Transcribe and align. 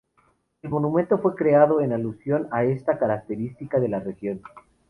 El 0.63 0.71
monumento 0.71 1.19
fue 1.19 1.35
creado 1.35 1.79
en 1.79 1.93
alusión 1.93 2.47
a 2.51 2.63
esta 2.63 2.97
característica 2.97 3.79
de 3.79 3.87
la 3.87 3.99
región. 3.99 4.41